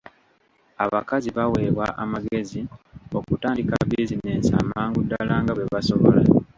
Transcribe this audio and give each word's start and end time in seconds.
Abakazi 0.83 1.29
baweebwa 1.37 1.87
amagezi 2.03 2.59
okutandika 3.17 3.75
bizinensi 3.89 4.49
amangu 4.61 4.99
ddala 5.05 5.33
nga 5.41 5.53
bwe 5.55 5.65
basobola. 5.73 6.21